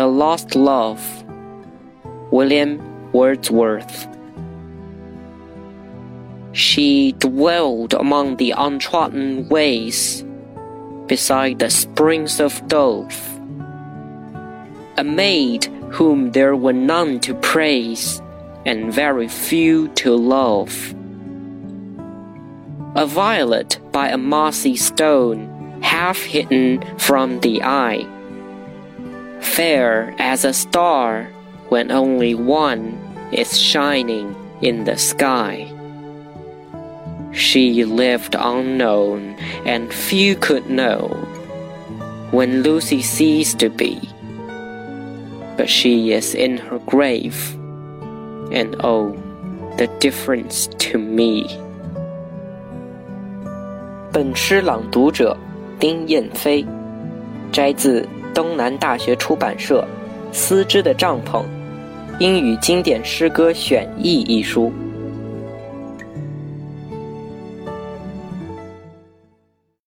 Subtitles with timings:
[0.00, 1.02] The Lost Love,
[2.30, 2.80] William
[3.12, 4.08] Wordsworth.
[6.52, 10.24] She dwelled among the untrodden ways,
[11.06, 13.14] beside the springs of Dove.
[14.96, 18.22] A maid whom there were none to praise,
[18.64, 20.94] and very few to love.
[22.96, 28.08] A violet by a mossy stone, half hidden from the eye
[29.60, 31.28] fair as a star
[31.68, 32.96] when only one
[33.30, 35.68] is shining in the sky.
[37.32, 39.36] She lived unknown
[39.66, 41.08] and few could know
[42.30, 44.00] when Lucy ceased to be.
[45.58, 47.52] But she is in her grave,
[48.50, 49.12] and oh,
[49.76, 51.44] the difference to me.
[54.10, 55.36] 本诗朗读者
[55.78, 56.64] 丁雁飞，
[57.52, 59.86] 摘自东南大学出版社
[60.34, 61.44] 《思之的帐篷：
[62.18, 64.72] 英语经典诗歌选译》一书。